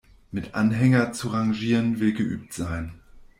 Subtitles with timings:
[0.31, 2.95] Mit Anhänger zu rangieren, will geübt sein.